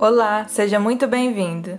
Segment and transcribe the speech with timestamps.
[0.00, 1.76] Olá, seja muito bem-vindo.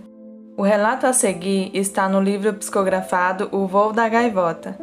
[0.58, 4.78] O relato a seguir está no livro psicografado O Voo da Gaivota.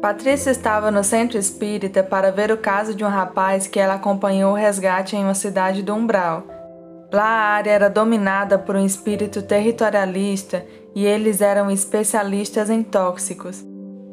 [0.00, 4.52] Patrícia estava no centro espírita para ver o caso de um rapaz que ela acompanhou
[4.52, 6.44] o resgate em uma cidade do Umbral.
[7.12, 10.64] Lá a área era dominada por um espírito territorialista
[10.94, 13.64] e eles eram especialistas em tóxicos.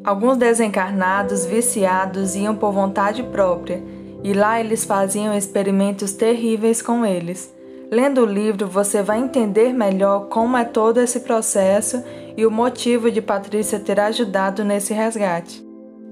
[0.02, 3.80] Alguns desencarnados, viciados, iam por vontade própria,
[4.24, 7.53] e lá eles faziam experimentos terríveis com eles.
[7.90, 12.02] Lendo o livro, você vai entender melhor como é todo esse processo
[12.36, 15.64] e o motivo de Patrícia ter ajudado nesse resgate.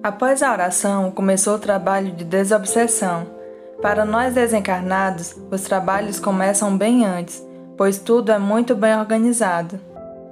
[0.03, 3.27] Após a oração, começou o trabalho de desobsessão.
[3.81, 7.45] Para nós desencarnados, os trabalhos começam bem antes,
[7.77, 9.81] pois tudo é muito bem organizado.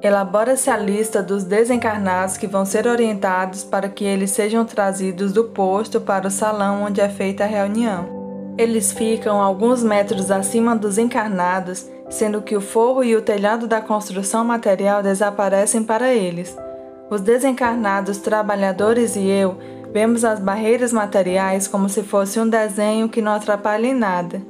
[0.03, 5.45] Elabora-se a lista dos desencarnados que vão ser orientados para que eles sejam trazidos do
[5.45, 8.20] posto para o salão onde é feita a reunião.
[8.61, 13.81] Eles ficam alguns metros acima dos encarnados, sendo que o forro e o telhado da
[13.81, 16.55] construção material desaparecem para eles.
[17.09, 19.57] Os desencarnados trabalhadores e eu
[19.91, 24.43] vemos as barreiras materiais como se fosse um desenho que não atrapalha em nada.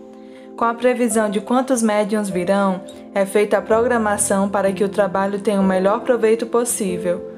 [0.56, 2.80] Com a previsão de quantos médiums virão,
[3.14, 7.29] é feita a programação para que o trabalho tenha o melhor proveito possível.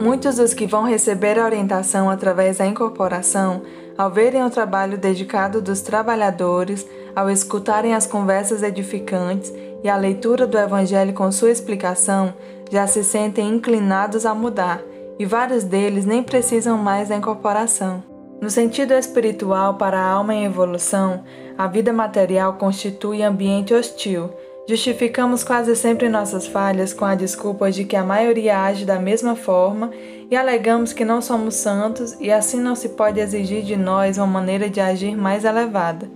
[0.00, 3.62] Muitos dos que vão receber a orientação através da incorporação,
[3.96, 10.46] ao verem o trabalho dedicado dos trabalhadores, ao escutarem as conversas edificantes e a leitura
[10.46, 12.32] do Evangelho com sua explicação,
[12.70, 14.80] já se sentem inclinados a mudar,
[15.18, 18.04] e vários deles nem precisam mais da incorporação.
[18.40, 21.24] No sentido espiritual para a alma em evolução,
[21.56, 24.30] a vida material constitui ambiente hostil.
[24.68, 29.34] Justificamos quase sempre nossas falhas com a desculpa de que a maioria age da mesma
[29.34, 29.90] forma
[30.30, 34.26] e alegamos que não somos santos e assim não se pode exigir de nós uma
[34.26, 36.10] maneira de agir mais elevada.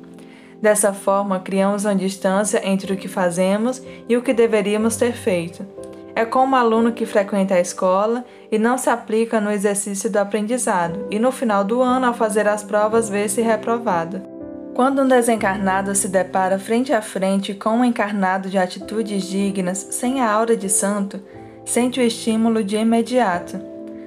[0.60, 5.66] Dessa forma, criamos uma distância entre o que fazemos e o que deveríamos ter feito.
[6.14, 10.18] É como o aluno que frequenta a escola e não se aplica no exercício do
[10.18, 14.31] aprendizado, e no final do ano, ao fazer as provas, vê-se reprovado.
[14.74, 20.20] Quando um desencarnado se depara frente a frente com um encarnado de atitudes dignas, sem
[20.20, 21.22] a aura de santo,
[21.64, 23.60] sente o estímulo de imediato.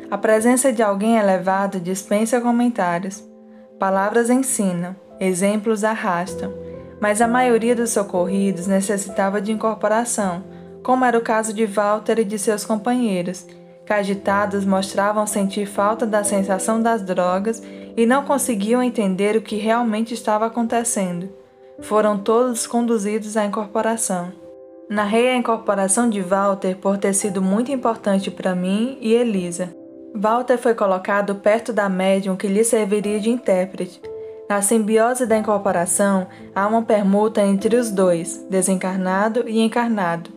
[0.09, 3.23] A presença de alguém elevado dispensa comentários.
[3.79, 6.53] Palavras ensinam, exemplos arrastam,
[6.99, 10.43] mas a maioria dos socorridos necessitava de incorporação
[10.85, 13.47] como era o caso de Walter e de seus companheiros,
[13.87, 17.61] que agitados mostravam sentir falta da sensação das drogas
[17.95, 21.29] e não conseguiam entender o que realmente estava acontecendo.
[21.81, 24.31] Foram todos conduzidos à incorporação.
[24.89, 29.75] Narrei a incorporação de Walter por ter sido muito importante para mim e Elisa.
[30.13, 34.01] Walter foi colocado perto da médium que lhe serviria de intérprete.
[34.47, 40.29] Na simbiose da incorporação, há uma permuta entre os dois, desencarnado e encarnado.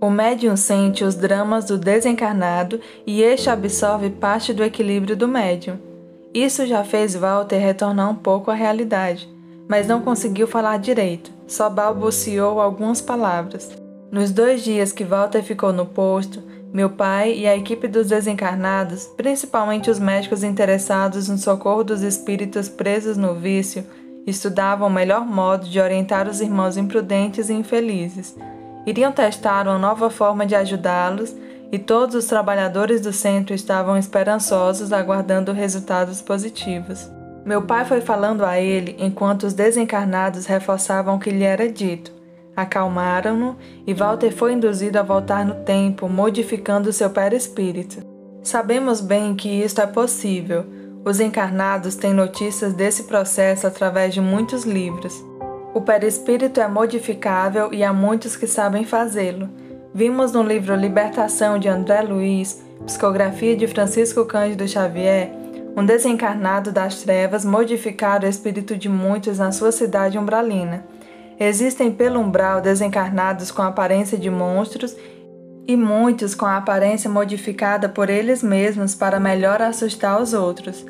[0.00, 5.93] O médium sente os dramas do desencarnado e este absorve parte do equilíbrio do médium.
[6.34, 9.32] Isso já fez Walter retornar um pouco à realidade,
[9.68, 13.70] mas não conseguiu falar direito, só balbuciou algumas palavras.
[14.10, 19.04] Nos dois dias que Walter ficou no posto, meu pai e a equipe dos desencarnados,
[19.16, 23.86] principalmente os médicos interessados no socorro dos espíritos presos no vício,
[24.26, 28.34] estudavam o melhor modo de orientar os irmãos imprudentes e infelizes
[28.86, 31.34] iriam testar uma nova forma de ajudá-los
[31.74, 37.10] e todos os trabalhadores do centro estavam esperançosos aguardando resultados positivos.
[37.44, 42.12] Meu pai foi falando a ele enquanto os desencarnados reforçavam o que lhe era dito.
[42.54, 48.06] Acalmaram-no e Walter foi induzido a voltar no tempo, modificando seu perispírito.
[48.40, 50.64] Sabemos bem que isto é possível.
[51.04, 55.12] Os encarnados têm notícias desse processo através de muitos livros.
[55.74, 59.63] O perispírito é modificável e há muitos que sabem fazê-lo.
[59.96, 65.30] Vimos no livro Libertação de André Luiz, psicografia de Francisco Cândido Xavier,
[65.76, 70.84] um desencarnado das trevas modificar o espírito de muitos na sua cidade umbralina.
[71.38, 74.96] Existem pelo umbral desencarnados com aparência de monstros
[75.64, 80.84] e muitos com a aparência modificada por eles mesmos para melhor assustar os outros.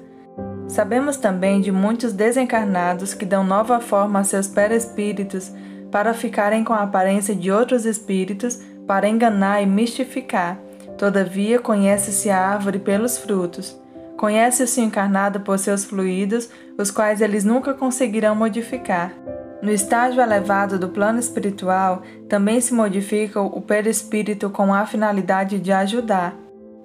[0.67, 5.52] Sabemos também de muitos desencarnados que dão nova forma a seus perespíritos
[5.90, 10.58] para ficarem com a aparência de outros espíritos para enganar e mistificar.
[10.98, 13.78] Todavia, conhece-se a árvore pelos frutos.
[14.16, 16.48] Conhece-se o encarnado por seus fluidos,
[16.78, 19.12] os quais eles nunca conseguirão modificar.
[19.60, 25.72] No estágio elevado do plano espiritual, também se modifica o perispírito com a finalidade de
[25.72, 26.37] ajudar.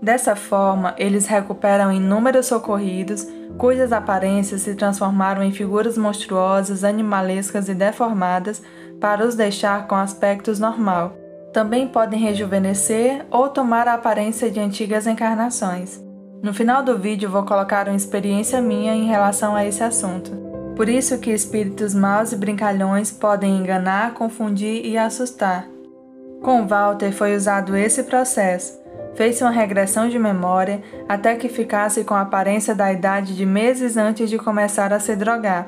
[0.01, 7.73] Dessa forma, eles recuperam inúmeros socorridos cujas aparências se transformaram em figuras monstruosas, animalescas e
[7.73, 8.61] deformadas
[9.01, 11.17] para os deixar com aspectos normal.
[11.53, 15.99] Também podem rejuvenescer ou tomar a aparência de antigas encarnações.
[16.43, 20.31] No final do vídeo vou colocar uma experiência minha em relação a esse assunto.
[20.75, 25.67] Por isso que espíritos maus e brincalhões podem enganar, confundir e assustar.
[26.41, 28.79] Com Walter foi usado esse processo.
[29.15, 33.97] Fez uma regressão de memória até que ficasse com a aparência da idade de meses
[33.97, 35.67] antes de começar a se drogar.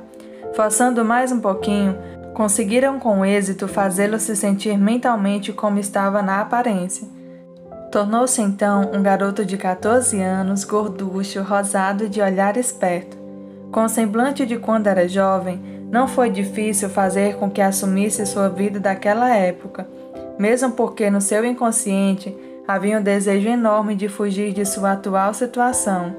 [0.54, 1.98] Forçando mais um pouquinho,
[2.34, 7.08] conseguiram com êxito fazê-lo se sentir mentalmente como estava na aparência.
[7.92, 13.18] Tornou-se então um garoto de 14 anos, gorducho, rosado e de olhar esperto.
[13.72, 15.62] Com o semblante de quando era jovem,
[15.92, 19.86] não foi difícil fazer com que assumisse sua vida daquela época,
[20.40, 22.36] mesmo porque no seu inconsciente
[22.66, 26.16] havia um desejo enorme de fugir de sua atual situação.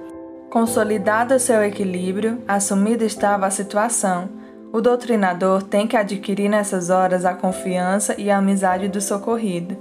[0.51, 4.42] Consolidado seu equilíbrio, assumida estava a situação
[4.73, 9.77] o doutrinador tem que adquirir nessas horas a confiança e a amizade do socorrido.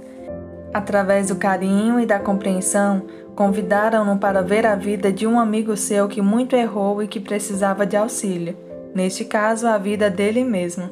[0.72, 3.02] Através do carinho e da compreensão,
[3.34, 7.86] convidaram-no para ver a vida de um amigo seu que muito errou e que precisava
[7.86, 8.54] de auxílio,
[8.94, 10.90] neste caso, a vida dele mesmo.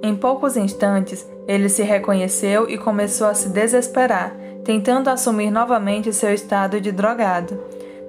[0.00, 6.32] Em poucos instantes, ele se reconheceu e começou a se desesperar, tentando assumir novamente seu
[6.32, 7.58] estado de drogado.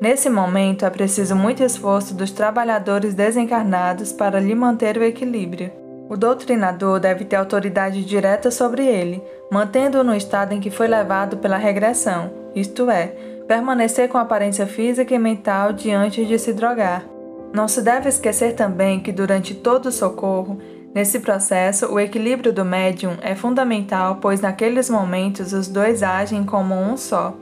[0.04, 5.72] Nesse momento, é preciso muito esforço dos trabalhadores desencarnados para lhe manter o equilíbrio.
[6.10, 11.38] O doutrinador deve ter autoridade direta sobre ele, mantendo-o no estado em que foi levado
[11.38, 13.16] pela regressão, isto é,
[13.48, 17.06] permanecer com aparência física e mental diante de se drogar.
[17.54, 20.60] Não se deve esquecer também que durante todo o socorro,
[20.94, 26.76] nesse processo, o equilíbrio do médium é fundamental, pois naqueles momentos os dois agem como
[26.76, 27.34] um só.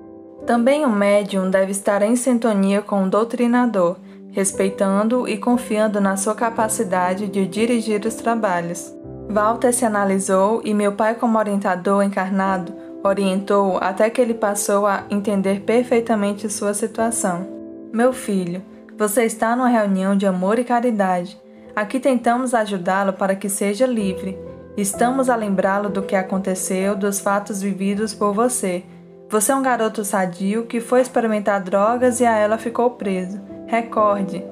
[0.46, 3.98] Também o médium deve estar em sintonia com o doutrinador,
[4.32, 8.94] respeitando e confiando na sua capacidade de dirigir os trabalhos.
[9.30, 12.74] Walter se analisou e meu pai, como orientador encarnado,
[13.04, 17.48] orientou até que ele passou a entender perfeitamente sua situação.
[17.94, 18.64] Meu filho,
[18.98, 21.40] você está numa reunião de amor e caridade.
[21.76, 24.38] Aqui tentamos ajudá-lo para que seja livre.
[24.76, 28.84] Estamos a lembrá-lo do que aconteceu, dos fatos vividos por você
[29.32, 33.40] você é um garoto sadio que foi experimentar drogas e a ela ficou preso.
[33.66, 34.44] Recorde.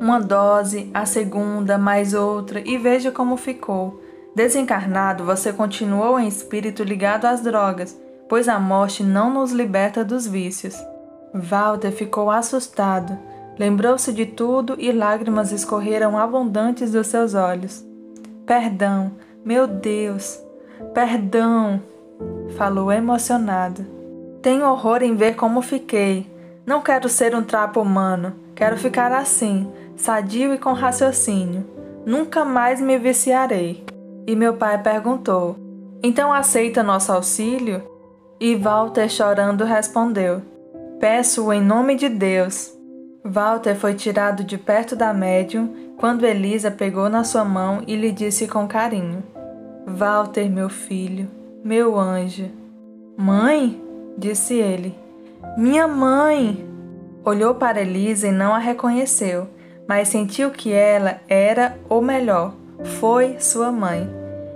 [0.00, 4.00] Uma dose, a segunda, mais outra e veja como ficou.
[4.32, 10.24] Desencarnado, você continuou em espírito ligado às drogas, pois a morte não nos liberta dos
[10.24, 10.76] vícios.
[11.34, 13.18] Walter ficou assustado.
[13.58, 17.84] Lembrou-se de tudo e lágrimas escorreram abundantes dos seus olhos.
[18.46, 19.10] Perdão,
[19.44, 20.40] meu Deus,
[20.94, 21.82] perdão,
[22.56, 24.01] falou emocionado.
[24.42, 26.26] Tenho horror em ver como fiquei.
[26.66, 28.34] Não quero ser um trapo humano.
[28.56, 31.64] Quero ficar assim, sadio e com raciocínio.
[32.04, 33.84] Nunca mais me viciarei.
[34.26, 35.56] E meu pai perguntou:
[36.02, 37.82] Então aceita nosso auxílio?
[38.40, 40.42] E Walter, chorando, respondeu:
[40.98, 42.76] Peço-o em nome de Deus.
[43.24, 48.10] Walter foi tirado de perto da médium quando Elisa pegou na sua mão e lhe
[48.10, 49.22] disse com carinho:
[49.86, 51.28] Walter, meu filho,
[51.64, 52.50] meu anjo.
[53.16, 53.81] Mãe?
[54.16, 54.94] Disse ele.
[55.56, 56.68] Minha mãe!
[57.24, 59.48] Olhou para Elisa e não a reconheceu,
[59.86, 62.54] mas sentiu que ela era, ou melhor,
[63.00, 64.08] foi sua mãe.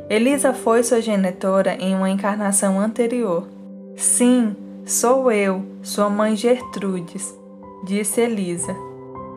[0.08, 3.46] Elisa foi sua genitora em uma encarnação anterior.
[3.96, 7.34] Sim, sou eu, sua mãe Gertrudes,
[7.84, 8.74] disse Elisa.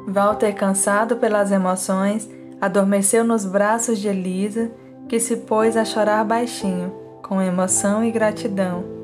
[0.08, 2.28] Walter, cansado pelas emoções,
[2.60, 4.72] adormeceu nos braços de Elisa,
[5.08, 8.99] que se pôs a chorar baixinho, com emoção e gratidão.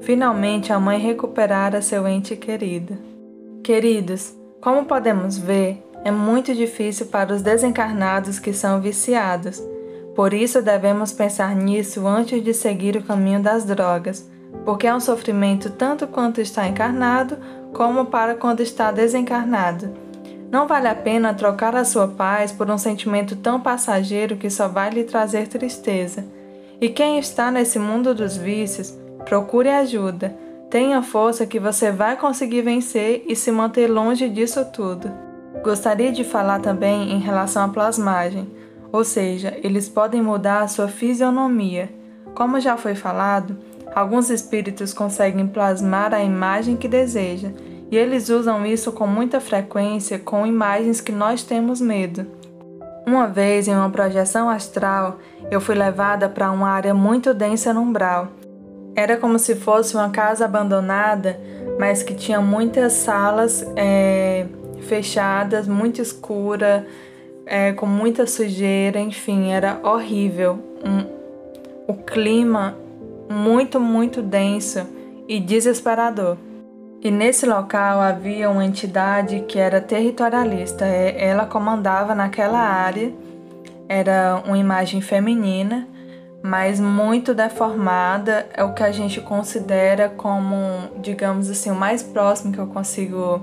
[0.00, 2.96] Finalmente a mãe recuperara seu ente querido.
[3.62, 9.62] Queridos, como podemos ver, é muito difícil para os desencarnados que são viciados.
[10.14, 14.28] Por isso devemos pensar nisso antes de seguir o caminho das drogas,
[14.64, 17.36] porque é um sofrimento tanto quanto está encarnado,
[17.72, 19.90] como para quando está desencarnado.
[20.50, 24.66] Não vale a pena trocar a sua paz por um sentimento tão passageiro que só
[24.66, 26.24] vai lhe trazer tristeza.
[26.80, 28.96] E quem está nesse mundo dos vícios
[29.28, 30.34] Procure ajuda.
[30.70, 35.12] Tenha força que você vai conseguir vencer e se manter longe disso tudo.
[35.62, 38.50] Gostaria de falar também em relação à plasmagem,
[38.90, 41.90] ou seja, eles podem mudar a sua fisionomia.
[42.34, 43.58] Como já foi falado,
[43.94, 47.50] alguns espíritos conseguem plasmar a imagem que deseja,
[47.90, 52.26] e eles usam isso com muita frequência com imagens que nós temos medo.
[53.06, 55.18] Uma vez, em uma projeção astral,
[55.50, 58.37] eu fui levada para uma área muito densa no umbral
[58.98, 61.38] era como se fosse uma casa abandonada,
[61.78, 64.46] mas que tinha muitas salas é,
[64.88, 66.84] fechadas, muito escura,
[67.46, 70.58] é, com muita sujeira, enfim, era horrível.
[70.84, 71.06] Um,
[71.86, 72.76] o clima
[73.30, 74.84] muito, muito denso
[75.28, 76.36] e desesperador.
[77.00, 80.84] E nesse local havia uma entidade que era territorialista.
[80.84, 83.12] É, ela comandava naquela área,
[83.88, 85.86] era uma imagem feminina,
[86.42, 90.56] mas muito deformada, é o que a gente considera como,
[91.00, 93.42] digamos assim, o mais próximo que eu consigo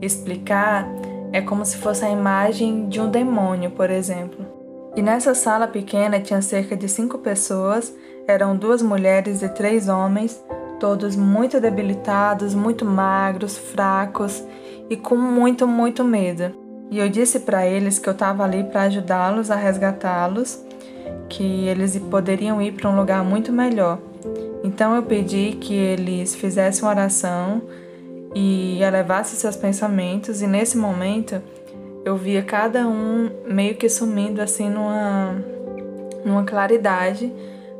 [0.00, 0.86] explicar
[1.32, 4.44] é como se fosse a imagem de um demônio, por exemplo.
[4.94, 7.94] E nessa sala pequena tinha cerca de cinco pessoas,
[8.26, 10.42] eram duas mulheres e três homens,
[10.80, 14.42] todos muito debilitados, muito magros, fracos
[14.88, 16.54] e com muito, muito medo.
[16.90, 20.64] E eu disse para eles que eu estava ali para ajudá-los a resgatá-los,
[21.28, 23.98] que eles poderiam ir para um lugar muito melhor.
[24.64, 27.62] Então eu pedi que eles fizessem uma oração
[28.34, 31.40] e elevassem seus pensamentos, e nesse momento
[32.04, 35.36] eu via cada um meio que sumindo assim numa,
[36.24, 37.32] numa claridade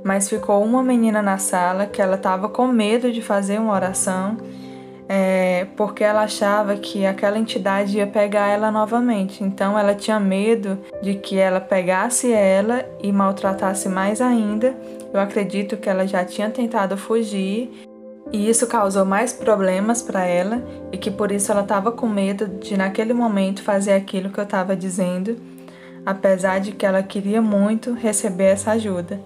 [0.07, 4.37] mas ficou uma menina na sala que ela estava com medo de fazer uma oração,
[5.09, 9.45] é, porque ela achava que aquela entidade ia pegar ela novamente.
[9.45, 14.75] Então ela tinha medo de que ela pegasse ela e maltratasse mais ainda.
[15.13, 17.87] Eu acredito que ela já tinha tentado fugir
[18.33, 22.49] e isso causou mais problemas para ela e que por isso ela estava com medo
[22.49, 25.37] de naquele momento fazer aquilo que eu estava dizendo,
[26.05, 29.21] apesar de que ela queria muito receber essa ajuda.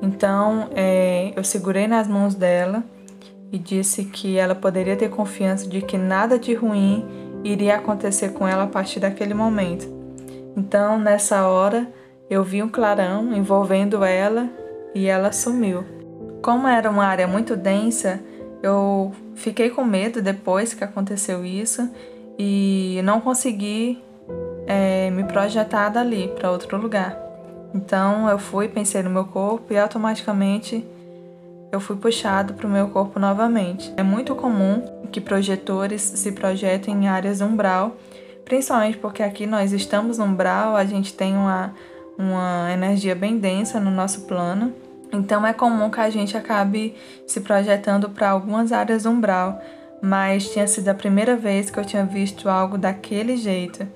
[0.00, 2.82] Então é, eu segurei nas mãos dela
[3.52, 7.04] e disse que ela poderia ter confiança de que nada de ruim
[7.44, 9.86] iria acontecer com ela a partir daquele momento.
[10.56, 11.86] Então, nessa hora,
[12.28, 14.48] eu vi um clarão envolvendo ela
[14.94, 15.84] e ela sumiu.
[16.42, 18.20] Como era uma área muito densa,
[18.62, 21.88] eu fiquei com medo depois que aconteceu isso
[22.38, 24.02] e não consegui
[24.66, 27.16] é, me projetar dali para outro lugar.
[27.74, 30.84] Então eu fui, pensei no meu corpo e automaticamente
[31.70, 33.92] eu fui puxado para o meu corpo novamente.
[33.96, 37.96] É muito comum que projetores se projetem em áreas umbral,
[38.44, 41.74] principalmente porque aqui nós estamos no umbral, a gente tem uma,
[42.18, 44.72] uma energia bem densa no nosso plano.
[45.12, 46.94] Então é comum que a gente acabe
[47.26, 49.60] se projetando para algumas áreas umbral,
[50.02, 53.86] mas tinha sido a primeira vez que eu tinha visto algo daquele jeito.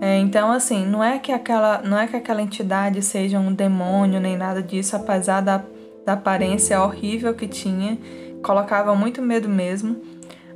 [0.00, 4.20] É, então, assim, não é que aquela, não é que aquela entidade seja um demônio
[4.20, 5.64] nem nada disso, apesar da,
[6.04, 7.98] da aparência horrível que tinha,
[8.42, 9.96] colocava muito medo mesmo.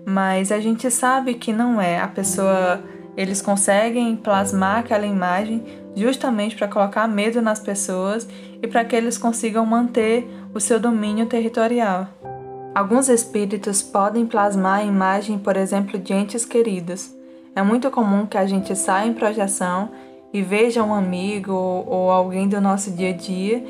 [0.05, 2.01] Mas a gente sabe que não é.
[2.01, 2.83] A pessoa,
[3.17, 5.65] eles conseguem plasmar aquela imagem
[5.95, 8.29] justamente para colocar medo nas pessoas
[8.63, 12.09] e para que eles consigam manter o seu domínio territorial.
[12.75, 17.13] Alguns espíritos podem plasmar a imagem, por exemplo, de entes queridos.
[17.55, 19.91] É muito comum que a gente saia em projeção
[20.33, 23.65] e veja um amigo ou alguém do nosso dia a dia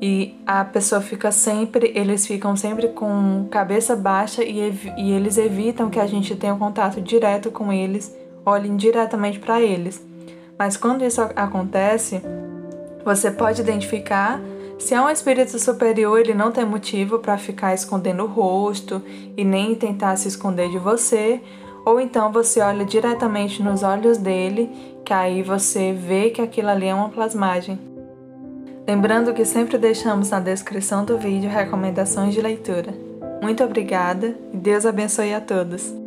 [0.00, 4.58] e a pessoa fica sempre, eles ficam sempre com cabeça baixa e,
[4.96, 9.60] e eles evitam que a gente tenha um contato direto com eles, olhem diretamente para
[9.60, 10.02] eles.
[10.58, 12.22] Mas quando isso acontece,
[13.04, 14.40] você pode identificar
[14.80, 19.02] se é um espírito superior, ele não tem motivo para ficar escondendo o rosto
[19.36, 21.42] e nem tentar se esconder de você,
[21.84, 24.70] ou então você olha diretamente nos olhos dele,
[25.04, 27.89] que aí você vê que aquilo ali é uma plasmagem.
[28.90, 32.92] Lembrando que sempre deixamos na descrição do vídeo recomendações de leitura.
[33.40, 35.99] Muito obrigada e Deus abençoe a todos.